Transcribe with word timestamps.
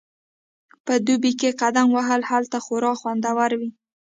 په 0.85 0.93
دوبي 1.05 1.31
کې 1.39 1.49
قدم 1.61 1.87
وهل 1.97 2.21
هلته 2.31 2.57
خورا 2.65 2.91
خوندور 2.99 3.51
وي 3.59 3.69